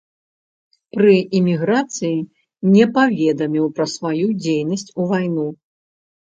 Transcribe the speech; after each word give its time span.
Пры 0.93 1.17
іміграцыі 1.39 2.17
не 2.77 2.85
паведаміў 2.95 3.69
пра 3.81 3.85
сваю 3.97 4.27
дзейнасць 4.47 4.89
у 4.99 5.07
вайну. 5.13 5.47